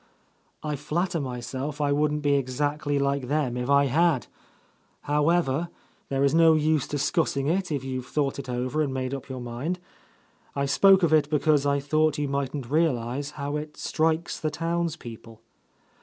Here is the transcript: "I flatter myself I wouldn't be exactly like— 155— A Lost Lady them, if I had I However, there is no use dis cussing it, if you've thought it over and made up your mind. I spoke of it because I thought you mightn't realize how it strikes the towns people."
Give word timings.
"I 0.63 0.77
flatter 0.77 1.19
myself 1.19 1.79
I 1.79 1.91
wouldn't 1.91 2.23
be 2.23 2.33
exactly 2.33 2.97
like— 2.97 3.21
155— 3.21 3.37
A 3.37 3.37
Lost 3.37 3.37
Lady 3.37 3.61
them, 3.61 3.63
if 3.63 3.69
I 3.69 3.85
had 3.85 4.25
I 5.03 5.07
However, 5.13 5.69
there 6.09 6.23
is 6.23 6.33
no 6.33 6.53
use 6.55 6.87
dis 6.87 7.11
cussing 7.11 7.47
it, 7.47 7.71
if 7.71 7.83
you've 7.83 8.07
thought 8.07 8.39
it 8.39 8.49
over 8.49 8.81
and 8.81 8.91
made 8.91 9.13
up 9.13 9.29
your 9.29 9.41
mind. 9.41 9.77
I 10.55 10.65
spoke 10.65 11.03
of 11.03 11.13
it 11.13 11.29
because 11.29 11.67
I 11.67 11.79
thought 11.79 12.17
you 12.17 12.27
mightn't 12.27 12.71
realize 12.71 13.29
how 13.37 13.57
it 13.57 13.77
strikes 13.77 14.39
the 14.39 14.49
towns 14.49 14.95
people." 14.95 15.41